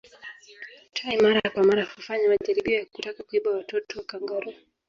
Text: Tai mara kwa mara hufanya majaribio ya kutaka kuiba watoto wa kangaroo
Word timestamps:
Tai 0.93 1.17
mara 1.17 1.49
kwa 1.53 1.63
mara 1.63 1.83
hufanya 1.85 2.29
majaribio 2.29 2.79
ya 2.79 2.85
kutaka 2.85 3.23
kuiba 3.23 3.51
watoto 3.51 3.99
wa 3.99 4.05
kangaroo 4.05 4.53